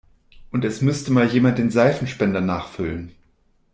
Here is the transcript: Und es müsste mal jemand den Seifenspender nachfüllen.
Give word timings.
Und 0.49 0.65
es 0.65 0.81
müsste 0.81 1.11
mal 1.11 1.27
jemand 1.27 1.59
den 1.59 1.69
Seifenspender 1.69 2.41
nachfüllen. 2.41 3.11